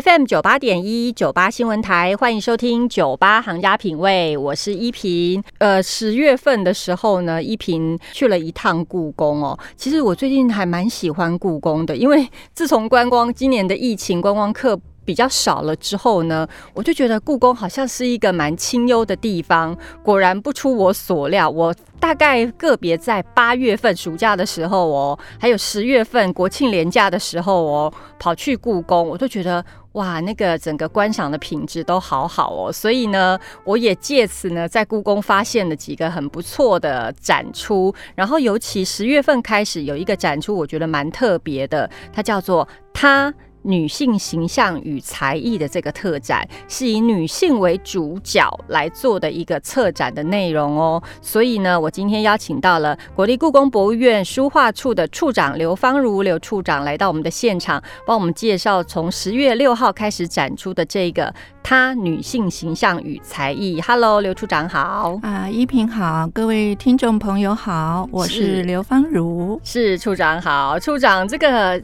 [0.00, 5.42] FM 九八点一九八新闻台，欢迎收听九八行家品味，我是依萍。
[5.58, 9.58] 呃，十月份的时候呢，依萍去了一趟故宫哦。
[9.76, 19.74] 其实我最近还蛮喜欢故宫的，因为自从观光今年的疫情观光客比较少了之后呢，我就觉得故宫好像是一个蛮清幽的地方。
[20.02, 21.74] 果然不出我所料，我。
[22.00, 29.64] 大概个别在八月份暑假的时候哦，还有十月份国庆连假的时候哦，跑去故宫，我都觉得
[29.94, 32.72] 哇，那个整个观赏的品质都好好哦。
[32.72, 37.92] 所以呢，我也借此呢，在故宫发现了几个很不错的展出。
[38.14, 43.34] 然后，尤其十月份开始有一个展出，我觉得蛮特别的，它叫做它。
[43.62, 51.02] 女性形象与才艺的这个特展，是以女性为主角来做的一个策展的内容哦。
[51.20, 61.32] 所以呢，我今天邀请到了国立故宫博物院书画处的处长刘芳如刘处长来到我们的现场，帮我们介绍从十月六号开始展出的这个
[61.62, 63.80] 她女性形象与才艺。
[63.80, 71.82] Hello，刘处长好啊，依萍好，各位听众朋友好，我是刘芳如，是处长好，处长这个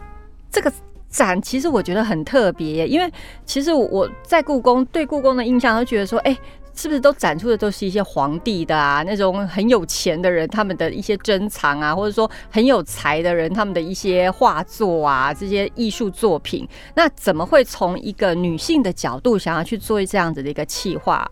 [0.50, 0.72] 这个。
[1.14, 3.08] 展其实我觉得很特别，因为
[3.46, 6.36] 其实我在故宫对故宫的印象都觉得说，哎，
[6.74, 21.30] 是不是都展出的都是一些皇帝的啊，那种很有钱的人他们的一些珍藏啊，或者说很有才的人他们的一些画作啊，这些艺术作品，那怎么会从一个女性的角度想要去做这样子的一个企划？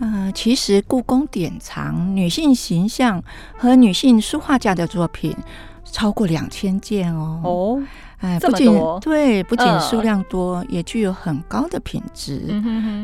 [0.00, 3.22] 呃，其实故宫典藏女性形象
[3.56, 5.32] 和女性书画家的作品
[5.84, 7.40] 超过两千件哦。
[7.44, 7.82] 哦。
[8.24, 12.40] 哎，不仅对，不仅数量多，也具有很高的品质，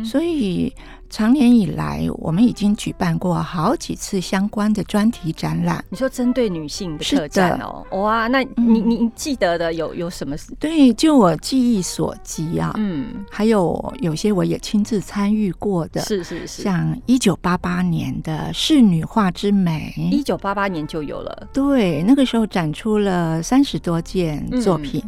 [0.04, 0.74] 所以。
[1.10, 5.84] 长年以来，我们已经举办过好几次相关的专题展览。
[5.90, 10.36] 你说针对女性的特展哦，哇，那你你记得的有有什么？
[10.60, 21.48] 对，就我记忆所及啊，嗯，还有有些我也亲自参与过的，是是是，像一九八八年的仕女画之美，一九八八年就有了。
[21.52, 25.02] 对，那个时候展出了三十多件作品。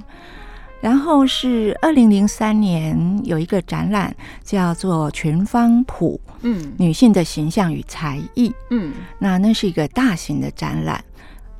[0.82, 4.12] 然后是二零零三年有一个展览
[4.42, 11.02] 叫做《全方谱》，嗯，女性的形象与才艺，嗯，那那是一个大型的展览，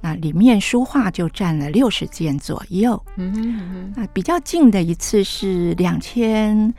[0.01, 6.75] 那里面书画就占了六十件左右，嗯哼，那比较近的一次是两千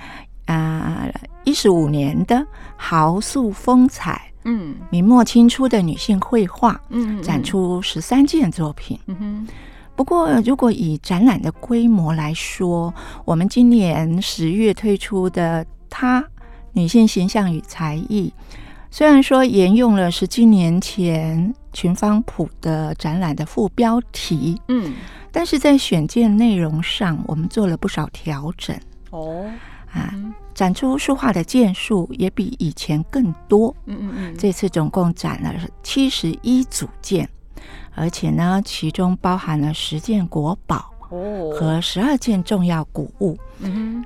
[0.45, 1.07] 啊
[1.45, 9.47] 一十五年的豪素风采，嗯，明末清初的女性绘画，嗯，展出十三件作品，嗯哼。
[9.95, 12.93] 不过，如果以展览的规模来说，
[13.25, 16.23] 我们今年十月推出的《她
[16.73, 18.33] 女性形象与才艺》，
[18.89, 24.93] 虽然说沿用了十七年前群芳谱的展览的副标题，嗯，
[25.31, 28.75] 但是在选件内容上，我们做了不少调整。
[29.11, 29.47] 哦，
[29.91, 30.11] 啊，
[30.55, 33.75] 展出书画的件数也比以前更多。
[33.85, 37.29] 嗯嗯嗯，这次总共展了七十一组件。
[37.95, 40.91] 而且呢，其中包含了十件国宝
[41.53, 43.37] 和十二件重要古物，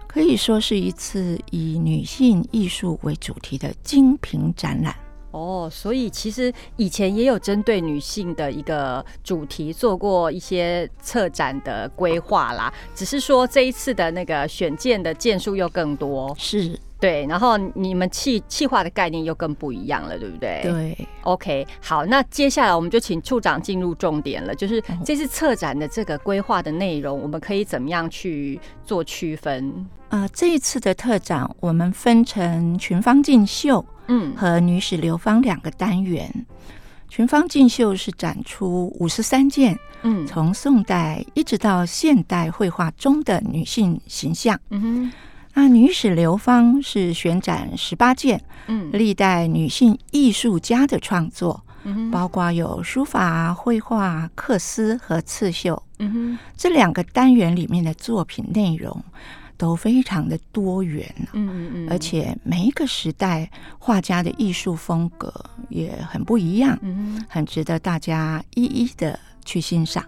[0.08, 4.94] 可以说是一次以女性艺术为主题的精品展览。
[5.32, 16.36] 哦，所以其实以前也有针对女性的一个主题做过一些策展的规划啦，只是说这一次的那个选件的件数又更多。
[16.38, 16.78] 是。
[17.00, 20.62] 对，然后你们气气化的概念又更不一样了，对不对？
[20.64, 29.86] 对，OK，好，那接下来我们就请处长进入重点了，就是这次策展的这个规划的内容，我们可以怎么样去做区分？
[30.10, 36.32] 呃，这一次的特展我们分成群芳竞秀，嗯，和女史流芳两个单元。
[37.10, 45.12] 群芳竞秀是展出五十三件，嗯，从宋代一直到现代绘画中的女性形象，嗯哼。
[45.60, 59.04] 那女史流芳是选展十八件，嗯，历代女性艺术家的创作，嗯包括有书法、绘画、刻丝和刺绣，嗯哼，这两个单元里面的作品内容
[59.58, 63.50] 都非常的多元，嗯嗯嗯，而且每一个时代
[63.80, 65.34] 画家的艺术风格
[65.70, 70.06] 也很不一样，嗯很值得大家一一的去欣赏。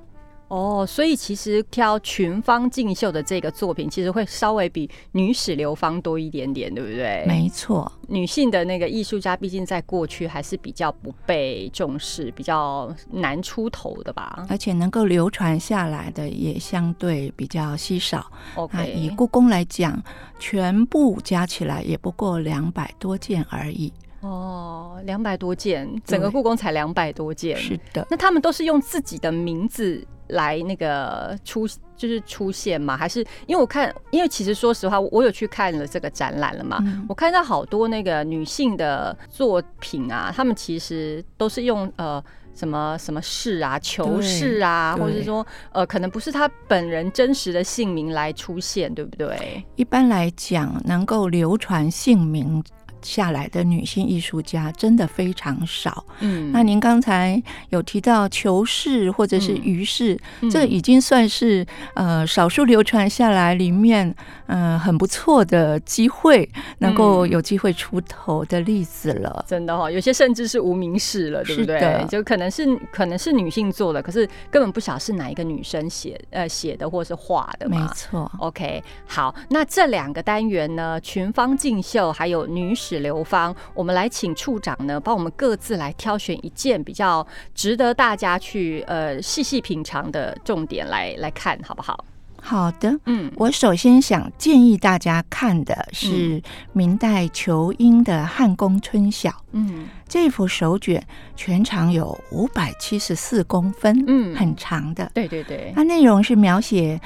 [0.50, 7.24] 哦，所以其实挑群芳竞秀的这个作品，其实会稍微比女史流芳多一点点，对不对？
[7.28, 14.44] 没错，女性的那个艺术家，毕竟在过去还是比较不被重视，比较难出头的吧。
[14.50, 18.26] 而且能够流传下来的也相对比较稀少。
[18.56, 20.02] OK，以故宫来讲，
[20.40, 23.94] 全部加起来也不过两百多件而已。
[24.22, 27.56] 哦，两百多件，整个故宫才两百多件。
[27.56, 30.04] 是的，那他们都是用自己的名字。
[30.30, 32.98] 来那个出就是出现嘛？
[32.98, 42.24] 还是因为我看，因为其实说实话，我有去看了这个展览了嘛，我看到好多那个女性的作品啊，她们其实都是用呃。
[42.56, 49.64] 什么什么事啊，求事啊，或者说呃，可能不是他本人真实的姓名来出现，对不对？
[49.78, 52.62] 一般来讲，能够流传姓名。
[53.02, 56.04] 下来的女性艺术家真的非常少。
[56.20, 60.20] 嗯，那您刚才有提到求是或者是于是，
[60.50, 64.14] 这已经算是呃少数流传下来里面
[64.48, 66.50] 嗯很不错的机会，
[66.80, 69.46] 能够有机会出头的例子了。
[69.48, 72.04] 真的哈，有些甚至是无名氏了，对不对？
[72.10, 77.80] 就可能是可能是女性做的，可是根本不晓得是哪一个女生写呃写的或是画的嘛。
[77.80, 78.32] 没错。
[78.40, 82.74] OK，好，那这两个单元呢，群芳竞秀还有女。
[82.80, 92.04] 史流芳，我们来请处长呢，帮我们各自来挑选一件比较值得大家去呃细细品尝的重点来来看，好不好？
[92.42, 96.42] 好的，嗯，我首先想建议大家看的是
[96.72, 101.06] 明代仇英的《汉宫春晓》，嗯，这幅手卷
[101.36, 107.00] 全长有五百七十四公分，嗯，很长的，对对对，它内容是描写。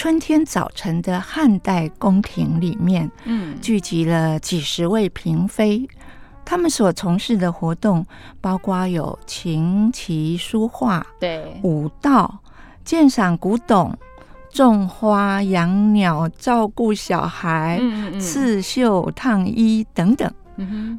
[0.00, 5.86] 春天早晨的汉代宫廷里面，嗯，聚集了几十位嫔妃，
[6.42, 8.06] 他们所从事的活动
[8.40, 12.38] 包括有琴棋书画、对舞蹈、
[12.82, 13.94] 鉴赏古董、
[14.50, 17.78] 种花、养鸟、照顾小孩、
[18.18, 20.32] 刺绣、烫衣等等。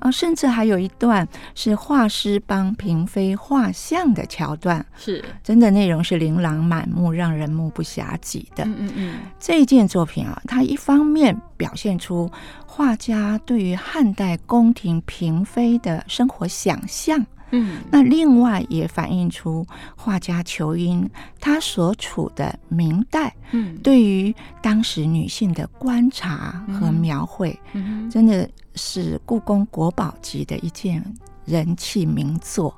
[0.01, 8.63] 啊，甚至还有一段是画师帮嫔妃画像的桥段，是真的内容是琳琅满目，让人目不暇接的。
[8.65, 12.29] 嗯嗯嗯，这一件作品啊，它一方面表现出
[12.65, 17.25] 画家对于汉代宫廷嫔妃的生活想象。
[17.51, 19.65] 嗯，那另外也反映出
[19.95, 21.09] 画家裘英
[21.39, 31.03] 他所处的明代，嗯，对于当时女性的观察和描绘，嗯，真的是故宫国宝级的一件
[31.45, 32.75] 人气名作。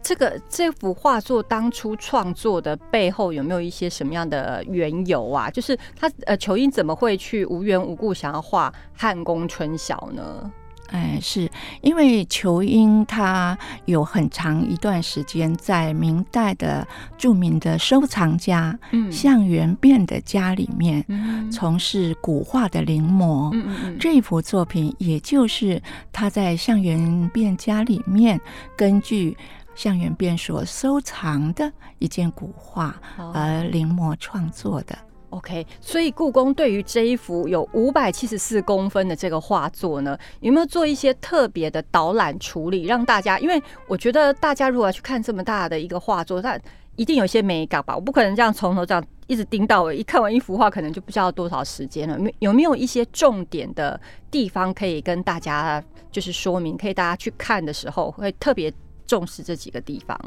[0.00, 5.50] 这个这幅画作当初创作的背后有没有一些什么样的缘由啊？
[5.50, 10.50] 就是他呃，裘英怎么会去无缘无故想要画汉宫春晓呢？
[10.88, 11.50] 哎，是
[11.82, 16.86] 因为裘英他有很长一段时间在明代的
[17.16, 18.78] 著名的收藏家
[19.10, 21.04] 向元变的家里面
[21.50, 23.54] 从事古画的临摹。
[23.98, 25.82] 这一幅作品，也就是
[26.12, 28.40] 他在向元变家里面
[28.76, 29.36] 根据
[29.74, 32.94] 向元变所收藏的一件古画
[33.34, 34.98] 而临摹创作的。
[35.30, 43.38] OK，所以故宫对于这一幅有五百七十四公分的这个画作呢，有没有做一些特别的导览处理，让大家？
[43.38, 46.58] 因为我觉得大家如果要去看这么大的一个画作，它
[46.96, 47.94] 一定有些美感吧。
[47.94, 52.18] 我不可能这样从头这样一直盯到尾，一看完一幅画，可能就不知道多少时间了。
[52.38, 58.72] 有没有一些重点的地方可以跟大家就是说明，可以大家去看的时候会特别
[59.06, 60.18] 重视这几个地方？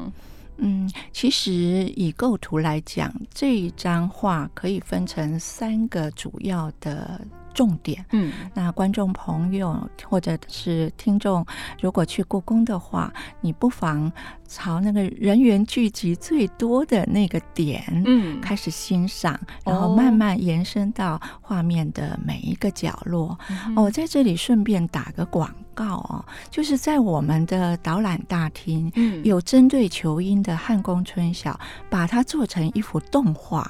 [0.62, 1.52] 嗯，其实
[1.96, 7.20] 以构图来讲，这一张画可以分成三个主要的。
[7.54, 9.78] 重点，嗯，那观众朋友
[10.08, 11.46] 或者是听众，
[11.82, 13.12] 如果去故宫的话，
[13.42, 14.12] 你不妨
[14.48, 23.38] 朝那个人员聚集最多的那个点，嗯，开始欣赏，然后慢慢延伸到画面的每一个角落。
[23.76, 31.52] 我在这里顺便打个广告哦，就是在我们的导览大厅，嗯，有针对球音的《汉宫春晓》，
[31.90, 33.70] 把它做成一幅动画。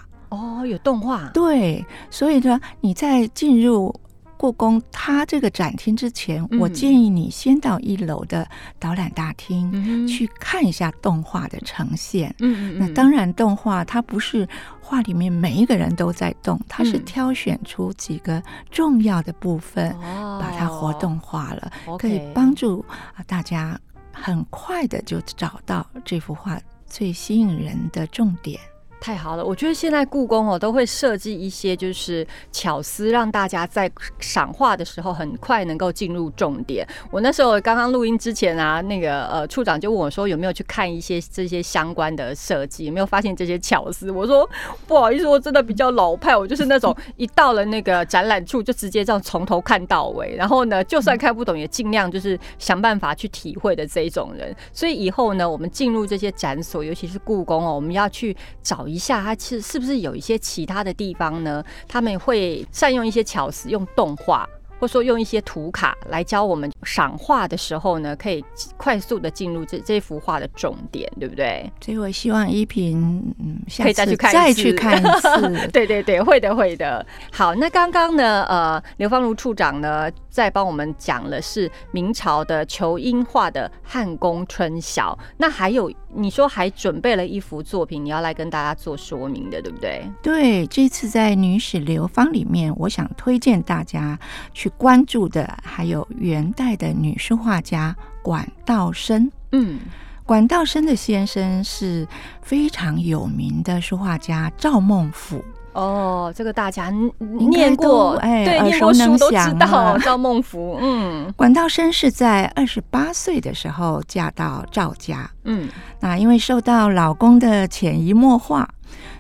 [0.62, 1.30] 哦，有动画。
[1.34, 3.94] 对，所以呢，你在进入
[4.38, 8.48] 故宫它这个展厅之前，我建议你先到一楼的
[8.80, 12.34] 导览大厅去看一下动画的呈现。
[12.39, 14.48] 嗯嗯那当然，动画它不是
[14.80, 18.41] 画里面每一个人都在动，它是挑选出几个
[18.72, 19.96] 重要的部分，
[20.39, 22.84] 把它活动化了，可以帮助
[23.15, 23.80] 啊大家
[24.12, 28.60] 很快的就找到这幅画最吸引人的重点。
[29.01, 36.88] 太好了，我觉得现在故宫哦都会设计一些就是巧思，让大家在赏画的时候很快能够进入重点。
[37.10, 44.12] 我那时候刚刚录音之前啊，那个呃处长就问我说有没有去看一些这些相关的设计，有没有发现这些巧思？
[44.12, 44.48] 我说
[44.86, 54.55] 不好意思，我真的比较老派，我就是那种一到了那个展览处就直接这样从头看到尾，然后呢就算看不懂也尽量就是想办法去体会的这一种人。
[54.72, 58.88] 所以以后呢，我们进入这些展所，尤其是故宫哦，我们要去找。
[58.91, 61.63] 一下，它其实是不是有一些其他的地方呢？
[61.88, 64.48] 他们会善用一些巧思，用动画
[64.79, 68.43] 或者说用一些图卡来教我们赏画的时候呢，可以
[68.77, 71.71] 快速的进入这这幅画的重点，对不对？
[71.79, 75.67] 所以我希望依萍嗯，可以再去看再去看一次。
[75.71, 77.05] 对对对，会的会的。
[77.31, 90.03] 好，那刚刚呢，呃，刘芳如处长呢，在帮我们讲了是明朝的仇英画的《汉宫春晓》，那还有你说还准备了一幅作品，你要来跟大家做说明的，对不对？
[90.22, 94.20] 对，这次在女史流芳里面，我想推荐大家
[94.53, 99.32] 去关注的，还有元代的女书画家管道生。
[99.51, 99.80] 嗯。
[100.24, 102.08] 管道生的先生是
[102.41, 110.77] 非常有名的书画家赵孟俯哦，这个大家念过哎，对耳熟能详道 赵孟俯。
[110.81, 115.29] 嗯，管道生是在二十八岁的时候嫁到赵家。
[115.45, 118.67] 嗯，那因为受到老公的潜移默化，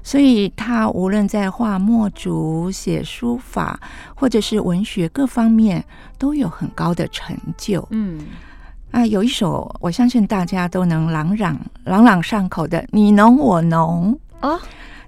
[0.03, 3.79] 所以她无论在画墨竹、写书法，
[4.13, 5.83] 或者是文学各方面，
[6.17, 7.87] 都有很高的成就。
[7.91, 8.19] 嗯。
[8.91, 14.59] 啊，有一首我相信大家都能朗朗朗朗上口的《你侬我侬》啊，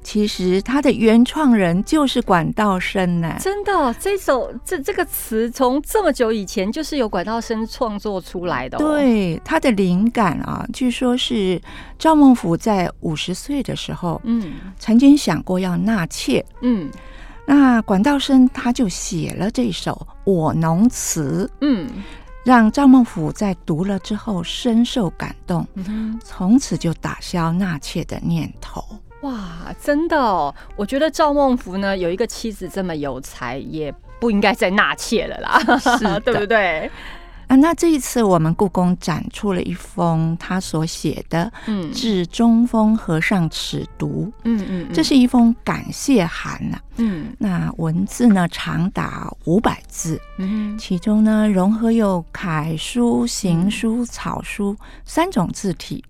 [0.04, 3.36] 其实它的原创人就是管道生呢。
[3.40, 8.78] 真的，这首这这个词从这么久以前就是由管道生创作出来的。
[8.78, 11.62] 对，他的灵感啊，据说是
[11.98, 16.92] 赵孟俯在五十岁的时候，嗯，曾经想过要纳妾，嗯，
[17.46, 19.92] 那管道生他就写了这首
[20.32, 21.90] 《我侬词》，嗯。
[22.46, 25.66] 让赵孟俯在读了之后深受感动，
[26.26, 28.84] 从此就打消纳妾的念头。
[29.24, 30.54] 哇，真的哦！
[30.76, 36.90] 我觉得赵孟俯呢有一个妻子这么有才，也不应该再纳妾了啦，是 对不对？
[37.48, 41.52] 啊，那这一次我们故宫展出了一封他所写的
[41.92, 54.76] 《致中峰和尚尺牍》，嗯嗯，这是一封感谢函呐，嗯，那文字呢长达五百字，嗯，其中呢融合有楷书、行书、草书
[55.06, 56.04] 三种字体，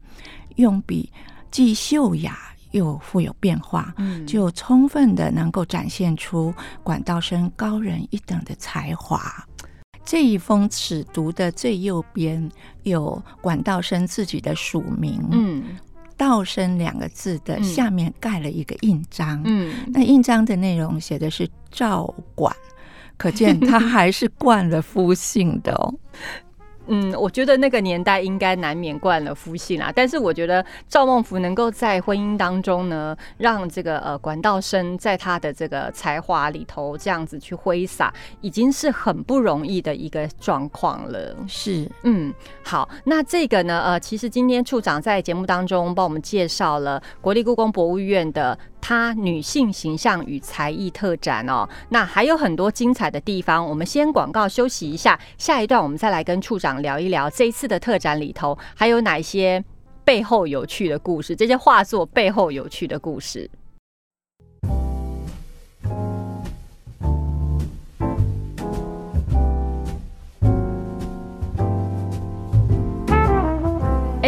[0.56, 1.12] 用笔
[1.50, 2.38] 既秀雅
[2.74, 6.54] 又富有变化，嗯，就充分的能够展现出
[6.84, 9.20] 管道生高人一等的才华。
[10.06, 12.52] 这一封尺牍的最右边
[12.84, 15.64] 有管道生自己的署名，嗯，
[16.18, 22.54] 道生两个字的下面盖了一个印章，嗯，那印章的内容写的是赵管，
[23.16, 25.96] 可见他 还是惯了夫姓的哦。
[26.88, 29.92] 嗯，我觉得那个年代应该难免惯了夫姓啊。
[29.96, 41.36] 但是我觉得赵孟頫能够在婚姻当中呢，让这个呃管道生在他的这个才华里头这样子去挥洒，已经是很不容易的一个状况了。
[41.48, 48.58] 是，嗯，好，那这个呢，呃，其实今天处长在节目当中帮我们介绍了国立故宫博物院的。
[48.86, 53.66] 她女性形象与才艺特展哦，那还有很多精彩的地方。
[53.66, 59.64] 我们先广告休息一下，下一段我们再来跟处长聊一聊这一次的特展里头还有哪些
[60.04, 63.50] 背后有趣的故事，这些画作背后有趣的故事。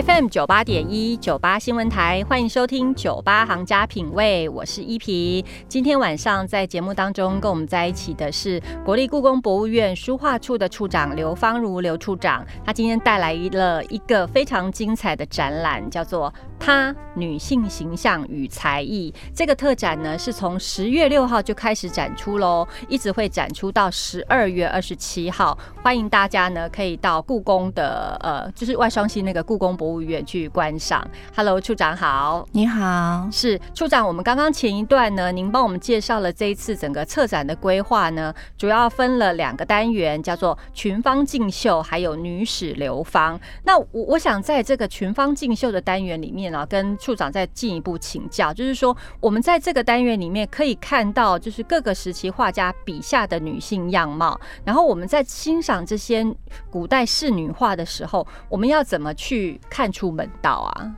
[0.05, 5.43] FM 九八点一九八新闻台，欢迎收听九八行家品味，我是依皮。
[5.67, 16.31] 今天晚上在节目当中跟我们在一起的是国立故宫博物院书画处的处长刘芳如刘处长，他今天带来了一个非常精彩的展览，叫做。
[16.57, 25.55] 她女性形象与才艺这个特展呢，是从十月六号就开始展出喽，一直会展出到十二月二十七号。
[25.83, 31.05] 欢迎大家呢，可以到故宫的呃，就是外双溪那个故宫博物院去观赏。
[31.35, 34.07] Hello，处长好，你好，是处长。
[34.07, 43.37] 我们刚刚前一段呢，您帮我们介绍了这一次整个策展的规划呢，主要分了两个单元，叫做群芳竞秀，还有女史流芳。
[43.63, 46.45] 那我我想在这个群芳竞秀的单元里面。
[46.55, 54.39] 啊，跟处长再进一步请教，就是说，我们在这个单元里面可以看到，就是各个时期画家笔下的女性样貌。
[54.63, 56.25] 然后我们在欣赏这些
[56.69, 60.95] 古代仕女画的时候，我们要怎么去看出门道啊？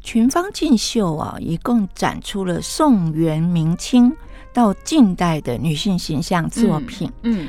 [0.00, 4.16] 群芳竞秀啊，一共展出了宋元明清
[4.52, 7.10] 到近代的女性形象作品。
[7.22, 7.48] 嗯。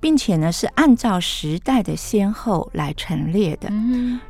[0.00, 3.72] 并且呢，是按照时代的先后来陈列的。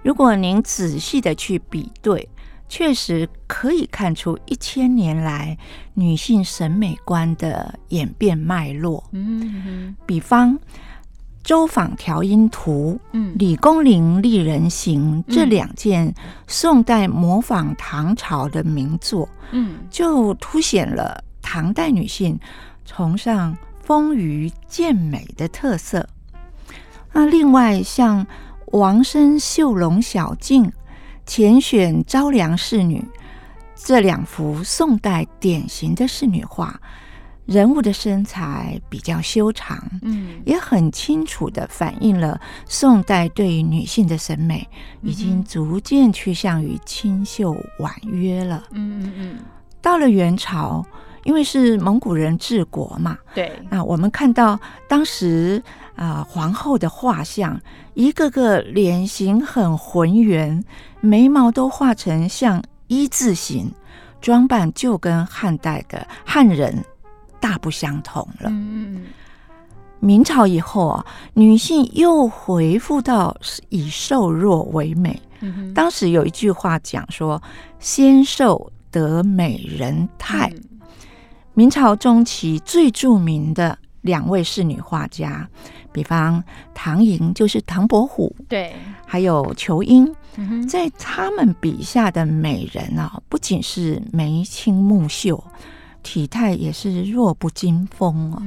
[0.05, 2.29] 如果您仔细的去比对，
[2.69, 5.59] 确实可以看出一千年来
[5.95, 9.03] 女性审美观的演变脉络。
[9.11, 10.57] 嗯，比方
[11.45, 16.13] 《周访调音图》、《嗯李公麟丽人行》这两件
[16.49, 22.37] 宋代模仿唐朝的名作，嗯，就凸显了唐代女性
[22.85, 23.57] 崇尚。
[23.87, 26.09] 丰腴健美的特色。
[27.13, 28.27] 那另外像
[28.69, 30.73] 王生绣龙小径、
[31.27, 33.07] 钱选昭凉侍女
[33.77, 36.81] 这两幅宋代典型的仕女画。
[37.47, 44.67] 人物的身材比较修长，嗯，也很清楚的反映了宋代对于女性的审美
[45.03, 48.65] 已经逐渐趋向于清秀婉约了。
[48.71, 49.39] 嗯嗯嗯。
[49.83, 50.83] 到了元朝，
[51.25, 54.59] 因为是蒙古人治国嘛，对，那我们看到
[54.89, 55.63] 当时
[55.95, 57.61] 啊皇后的画像，
[57.93, 60.65] 一个个脸型很浑圆，
[61.03, 63.71] 眉毛都画成像一字形，
[64.23, 66.83] 装扮就跟汉代的汉人。
[67.45, 68.51] 大不相同了。
[70.01, 73.37] 明朝以后啊，女性又回复到
[73.69, 75.21] 以瘦弱为美。
[75.75, 77.43] 当时有一句话讲说
[77.79, 80.51] ：“纤瘦得美人态。”
[81.53, 85.47] 明朝中期最著名的两位仕女画家，
[85.93, 88.75] 比方唐寅就是唐伯虎，对，
[89.05, 90.11] 还有裘英，
[90.67, 95.45] 在他们笔下的美人啊，不仅是眉清目秀。
[96.05, 98.41] 体态也是弱不禁风哦。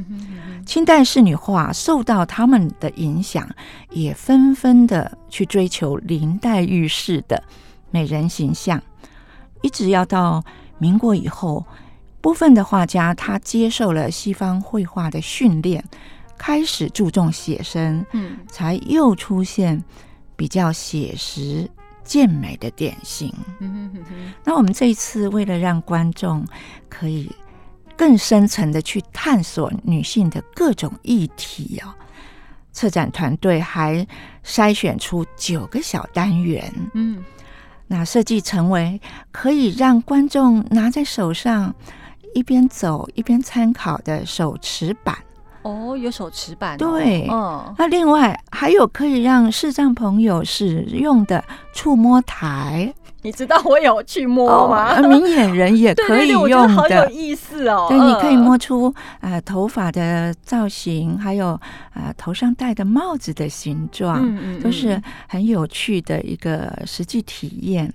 [0.66, 3.50] 清代仕女画受到他们的影响，
[3.90, 7.44] 也纷纷的去追求林黛玉式的
[7.92, 8.82] 美人形象。
[9.62, 10.44] 一直要到
[10.78, 11.66] 民国以后，
[12.22, 15.84] 部分的画家他接受了西方绘画的训练，
[16.38, 19.84] 开始注重写生，嗯，才又出现
[20.36, 21.70] 比较写实
[22.04, 23.34] 健美的典型。
[24.44, 26.46] 那我们这一次为了让观众
[26.88, 27.32] 可以。
[27.98, 31.94] 更深层的去探索女性的各种议题哦。
[32.72, 34.06] 策展团队还
[34.46, 37.26] 筛选出九个小单元，嗯，
[37.88, 39.02] 那设计成为
[39.32, 41.74] 可以让观众拿在手上
[42.36, 45.18] 一边走一边参考的手持板。
[45.64, 52.94] 哦，有手持板，对，嗯，那另外还有可以让视障朋友使用的触摸台。
[53.28, 55.02] 你知道我有去摸吗？
[55.02, 57.88] 明眼人也 可以用的，好有意思哦。
[57.90, 61.60] 对，你可以摸出呃头发的造型，还有
[61.94, 67.92] 呃头上戴的帽子的形状，都是很有趣的一个实际体验。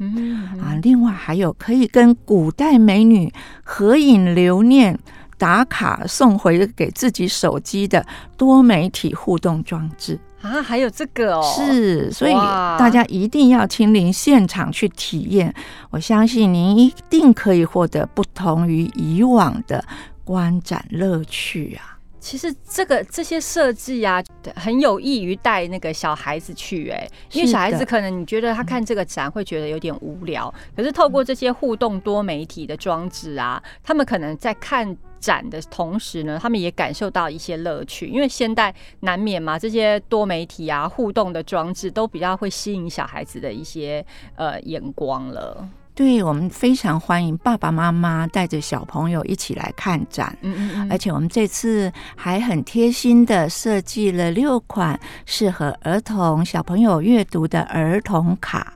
[0.61, 3.33] 啊，另外还有可以跟古代美女
[3.65, 4.99] 合影留念、
[5.43, 10.17] 打卡送回给自己手机的多媒体互动装置。
[10.41, 15.53] 啊，还有这个哦，是，所以大家一定要亲临现场去体验。
[15.91, 19.85] 我相信您一定可以获得不同于以往的
[20.23, 21.99] 观展乐趣啊！
[22.21, 24.23] 其实这个这些设计啊，
[24.55, 34.97] 很有益于带那个小孩子去哎，因为小孩子可能你觉得他看这个展会觉得有点无聊，可是透过这些互动多媒体的装置啊，他们可能在看。
[35.23, 44.05] 展的同时呢，他们也感受到一些乐趣，因为现代难免嘛，这些多媒体啊、互动的装置都比较会吸引小孩子的一些
[44.35, 45.69] 呃眼光了。
[45.95, 58.73] 对我们非常欢迎爸爸妈妈带着小朋友一起来看展，嗯嗯嗯，而且我们这次还很贴心的设计了六款适合儿童小朋友阅读的儿童卡。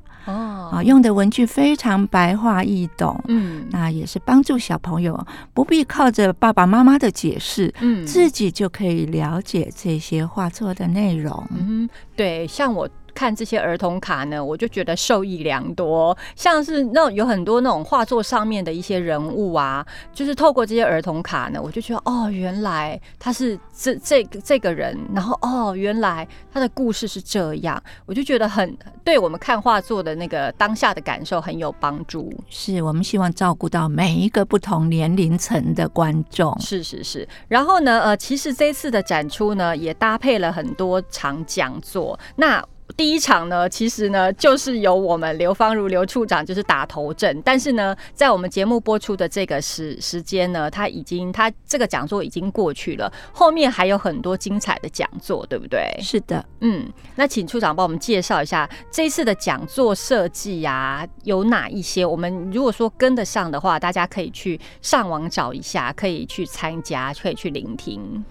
[0.72, 11.46] 哦，啊，用的文具非常白话易懂，嗯，那也是帮助小朋友不必靠着爸爸妈妈的解释，嗯，自己就可以了解这些画作的内容。
[11.50, 12.88] 嗯，对，像我。
[13.16, 16.16] 看这些儿童卡呢，我就觉得受益良多。
[16.36, 32.30] 像是那种有很多那种画作上面的一些人物啊，就是透过这些儿童卡呢，我就觉得哦，原来他是这这这个人，然后哦，原来他的故事是这样，我就觉得很对我们看画作的那个当下的感受很有帮助。
[32.50, 36.54] 是我们希望照顾到每一个不同年龄层的观众。
[36.60, 37.26] 是是是。
[37.48, 42.18] 然后呢，呃，其实这次的展出呢，也搭配了很多场讲座。
[42.36, 42.62] 那
[42.96, 55.94] 第一场呢，其实呢，就是由我们刘芳如刘处长就是打头阵，但是呢，在我们节目播出的这个时时间呢，他已经他这个讲座已经过去了，后面还有很多精彩的讲座，对不对？
[56.00, 62.06] 是的，嗯，那请处长帮我们介绍一下这一次的讲座设计呀，有哪一些？
[62.06, 68.24] 我们如果说跟得上的话，大家可以去上网找一下，可以去参加，可以去聆听。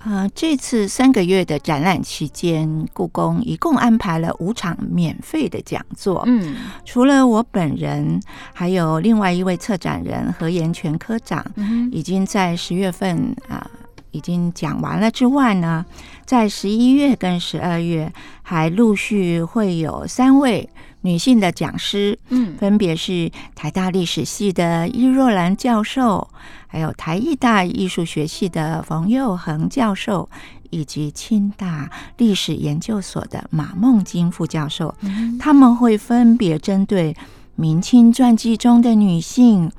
[0.00, 6.22] 啊，这次三个月的展览期间，故宫一共安排了五场免费的讲座。
[6.26, 8.18] 嗯，除了我本人，
[8.54, 11.44] 还有另外一位策展人何延全科长，
[11.92, 13.70] 已经在十月份啊
[14.10, 15.84] 已经讲完了之外呢，
[16.24, 18.10] 在十一月跟十二月
[18.42, 20.66] 还陆续会有三位
[21.02, 26.28] 女性的讲师，嗯，分别是台大历史系的伊若兰教授，
[26.66, 30.28] 还有台艺大艺术学系的冯佑恒教授，
[30.70, 34.94] 以及清大历史研究所的马梦金副教授，
[35.38, 37.16] 他们会分别针对
[37.56, 39.70] 明清传记中的女性。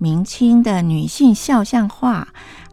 [0.00, 2.28] 明清的女性肖像画，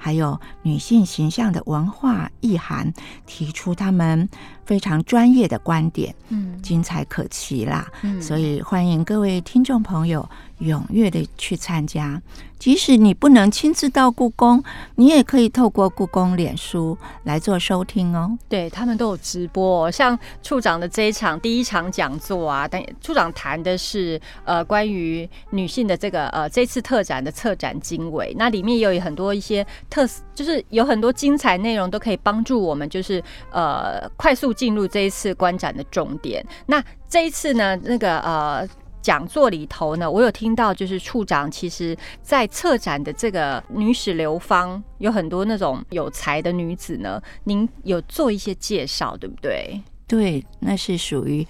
[0.06, 2.94] 还有女性形象的文化意涵，
[3.26, 4.30] 提出他们
[4.64, 7.88] 非常专业的观点，嗯，精彩可期啦。
[8.04, 12.22] 嗯，所以欢迎各位听众朋友踊跃的去参加。
[12.58, 14.64] 即使你不能亲自到故宫，
[14.96, 18.36] 你也可以透过故宫脸书来做收听哦。
[18.48, 29.66] 对他们都有直播，像处长的这一场第一场讲座啊，但处长谈的是呃关于女性的这个呃这次特展的策展经纬，那里面也有很多一些
[29.96, 36.46] 特，就是有很多精彩内容都可以帮助我们，就是呃快速进入这一次观展的重点。
[36.66, 38.68] 那这一次呢，那个呃。
[39.06, 49.80] 讲座里头呢，我有听到，就是处长其实在策展的这个女史流芳，有很多那种有才的女子呢，您有做一些介绍，对不对？
[50.08, 51.46] 对，那是属于。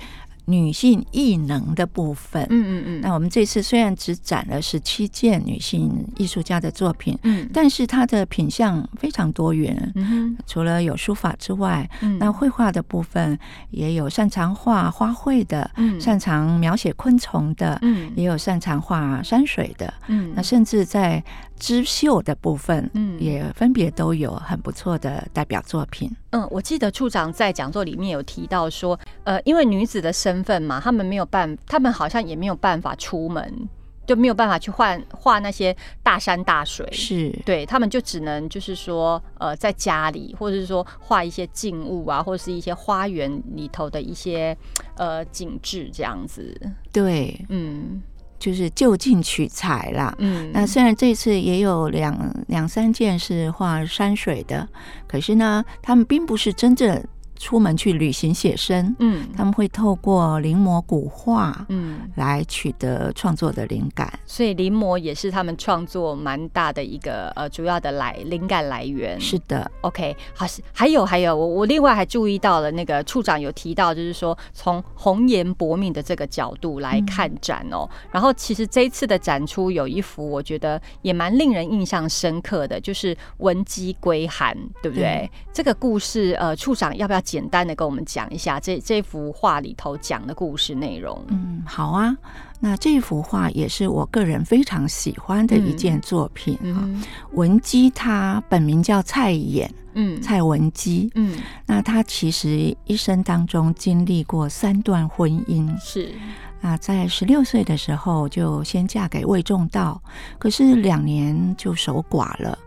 [0.46, 13.38] 女性艺能的部分，嗯嗯嗯，那我们这次虽然只展了十七件女性艺术家的作品，嗯，但是它的品相非常多元，嗯除了有书法之外，嗯，那绘画的部分
[13.72, 21.24] 也有擅长画花卉的，嗯，擅长描写昆虫的，嗯，也有擅长画山水的，嗯，那甚至在。
[21.58, 26.10] 织绣的部分，嗯，也分别都有很不错的代表作品。
[26.32, 33.70] 嗯，我记得处长在讲座里面有提到说，呃，因为女子的身份嘛，他们没有办，他们好像也没有办法出门，
[34.06, 44.56] 就没有办法去画画那些大山大水，是对他们就只能就是说，呃，在家里，或者是说画一些静物啊，或者是一些花园里头的一些
[44.98, 46.56] 呃景致这样子。
[46.92, 48.04] 对，嗯。
[48.40, 50.14] 就是就近取材啦。
[50.20, 54.68] 嗯，那虽然这次也有两两三件是画山水的，
[55.08, 57.04] 可是呢，他们并不是真正。
[57.38, 64.12] 出门去旅行写生，嗯，他们会透过临摹古画，嗯，来取得创作的灵感。
[64.26, 69.20] 所以临摹也是他们创作蛮大的一个呃主要的来灵感来源。
[69.20, 77.86] 是的，OK，好，还有还有，我我另外还注意到了那个处长有提到，就是说从红颜薄命的这个角度来看展哦。
[78.12, 85.30] 然后其实这一次的展出有一幅，我觉得也蛮令人印象深刻的，就是文姬归韩，对不对？
[85.54, 87.22] 这个故事，呃，处长要不要？
[87.26, 91.22] 简单的跟我们讲一下这这幅画里头讲的故事内容。
[91.28, 92.16] 嗯，好啊。
[92.58, 96.88] 那这幅画也是我个人非常喜欢的一件作品哈。
[97.34, 106.14] 文姬她本名叫蔡衍，嗯，蔡文姬，嗯，那她其实一生当中经历过三段婚姻，是。
[106.62, 110.02] 啊，在十六岁的时候就先嫁给魏仲道，
[110.40, 112.58] 可是两年就守寡了。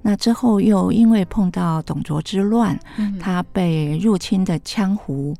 [0.00, 2.78] 那之后又因为碰到董卓之乱，
[3.18, 5.34] 她被入侵的羌胡。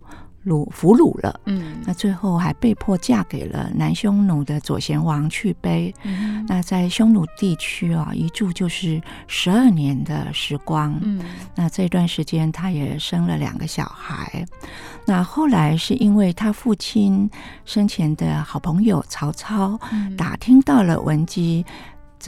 [0.49, 11.21] 虏俘虏了，嗯，那最后还被迫嫁给了南匈奴的左贤王去卑，嗯，那在匈奴地区啊，一住就是十二年的时光，嗯，
[11.55, 14.45] 那这段时间他也生了两个小孩，
[15.05, 17.31] 那后来是因为他父亲
[17.65, 19.79] 生前的好朋友曹操
[20.17, 21.65] 打听到了文姬。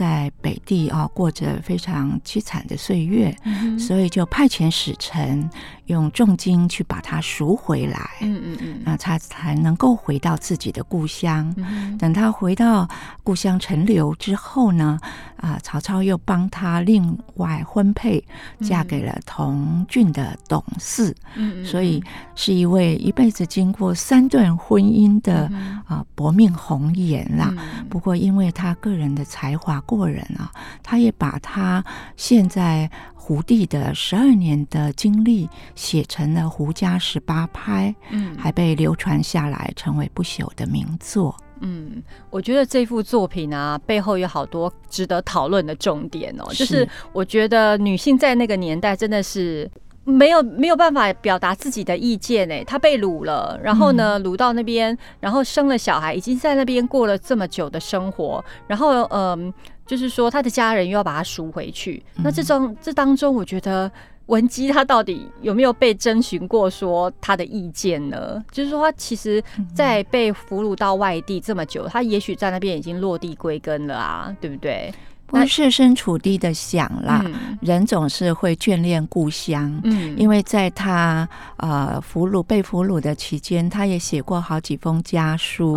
[0.01, 3.37] 在北地啊，过着非常凄惨的岁月，
[3.77, 5.47] 所以就派遣使臣
[5.85, 8.09] 用重金去把他赎回来。
[8.21, 11.53] 嗯嗯嗯，那他才能够回到自己的故乡。
[11.99, 12.89] 等他回到
[13.23, 14.99] 故乡陈留之后呢，
[15.37, 18.23] 啊，曹操又帮他另外婚配，
[18.59, 21.15] 嫁给了同郡的董氏。
[21.35, 25.47] 嗯嗯，所以是一位一辈子经过三段婚姻的
[25.85, 27.53] 啊薄命红颜啦。
[27.87, 29.79] 不过因为他个人的才华。
[29.97, 30.49] 过人啊，
[30.81, 31.83] 他也把他
[32.15, 41.35] 现在胡地的十二年的经历写成了《胡家十八拍》，嗯，还被流传下来，成为不朽的名作。
[41.59, 46.45] 嗯，我觉得这幅作品啊，背后有好多值得讨论的重点哦。
[46.53, 49.69] 就是我觉得女性在那个年代真的是。
[50.03, 59.53] 没有没有办法表达自己的意见哎，她被掳了，然后呢掳到那边，然后生了小孩，已经在那边过了这么久的生活，然后嗯，
[59.91, 63.91] 就是说他的家人又要把他赎回去，那这种这当中，我觉得
[64.27, 68.41] 文姬他到底有没有被征询过说他的意见呢？
[68.51, 69.43] 就是说他其实，
[69.75, 74.93] 在被俘虏到外地这么久，他也许在那边已经落地归根了啊，对不对？
[75.31, 77.25] 不设身处地的想啦，
[77.61, 79.79] 人总是会眷恋故乡。
[79.85, 85.73] 嗯，因为在他呃俘虏被俘虏的期间，他也写过好几封家书，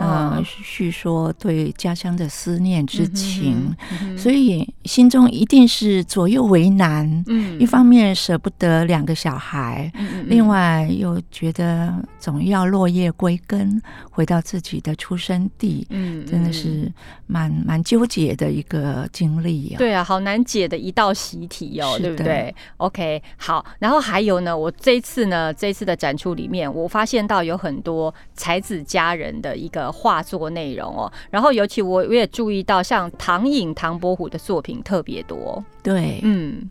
[0.00, 3.70] 嗯，叙说对家乡的思念之情，
[4.16, 7.06] 所以心中一定是左右为难。
[7.26, 9.92] 嗯，一方面舍不得两个小孩，
[10.24, 15.86] 另外又觉得总要落叶归根，回到自己的出生地。
[15.90, 16.90] 嗯，真的是
[17.26, 18.64] 蛮蛮纠结的一。
[18.70, 36.70] 个经历呀，对啊，好难解的一道习题哦，对不对？OK，好，然后还有呢，我这一次呢，这一次的展出里面，我发现到有很多才子佳人的一个画作内容哦，然后尤其我我也注意到，像唐颖、唐伯虎的作品特别多，对，嗯。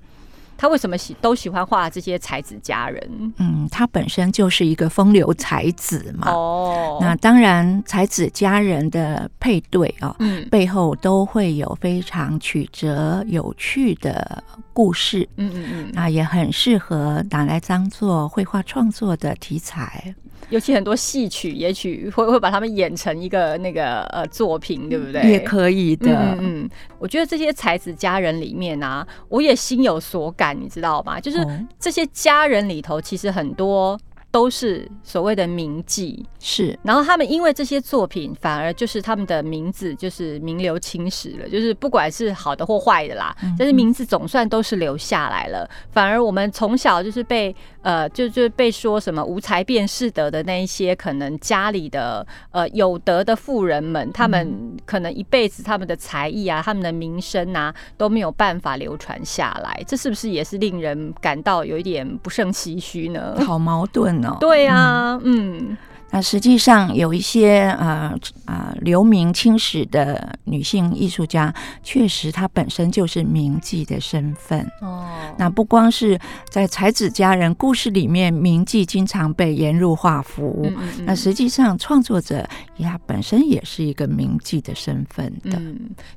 [0.61, 3.33] 他为什么喜都喜欢画这些才子佳人？
[3.37, 6.29] 嗯，他本身就是一个风流才子嘛。
[6.29, 14.43] 哦，那当然，才子佳人的配对啊，嗯，背后都会有非常曲折有趣的
[14.73, 15.25] 故事。
[15.37, 20.13] 嗯嗯嗯，那也很适合拿来当做绘画创作的题材。
[20.49, 25.21] 尤其很多戏曲，也许会会把他们演成一个那个呃作品，对不对？
[25.29, 26.35] 也可以的。
[26.39, 31.19] 嗯，我觉得这些才子佳人里面啊，我也心有所感，你知道吗？
[31.19, 31.37] 就是
[31.79, 33.99] 这些佳人里头，其实很多。
[34.31, 36.77] 都是所谓的名妓，是。
[36.83, 45.67] 然后他们因为这些作品，反而就是他们的名字就是名留青史了，就是不管是好的或坏的啦，但是名字总算都是留下来了。
[45.89, 63.35] 反而我们从小就是被呃，就就被说什么无才便是德的那一些，可能家里的呃有德的富人们，他们可能一辈子他们的才艺啊，他们的名声啊都没有办法流传下来，这是不是也是令人感到有一点不胜唏嘘呢？
[63.43, 64.18] 好矛盾。
[64.39, 65.77] 对呀，嗯。
[66.11, 75.05] 那实际上有一些呃啊留名青史的女性艺术家，确实她本身就是名妓的身份哦。
[75.37, 76.19] 那不光是
[76.49, 80.67] 在才子佳人故事里面，名妓经常被沿入画符，
[81.03, 82.47] 那实际上创作者
[82.81, 85.61] 他本身也是一个名妓的身份的。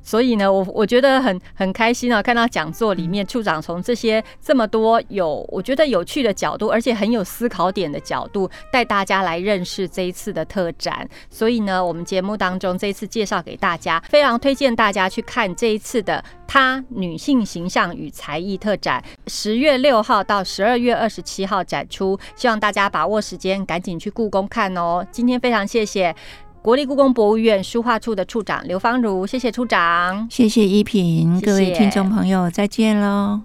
[0.01, 9.82] 所以呢，我我觉得很很开心啊，看到讲座里面处长从这些这么多有我觉得有趣的角度，而且很有思考点的角度，带大家来认识。
[9.83, 19.03] 是这一次的特展，所以呢，我们节目当中这一次介绍给大家，非常推荐大家去看这一次的她女性形象与才艺特展。
[19.27, 25.05] 十月六号到十二月二十七号展出，希望大家把握时间，赶紧去故宫看哦。
[25.11, 26.15] 今天非常谢谢
[26.61, 31.41] 国立故宫博物院书画处的处长刘芳如，谢谢处长，谢谢依萍。
[31.41, 33.41] 各位听众朋友，再见喽！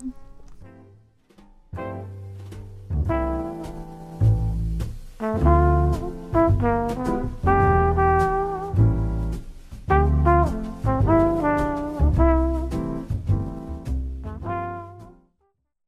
[6.60, 7.17] Música